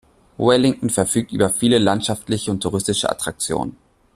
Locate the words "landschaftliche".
1.77-2.49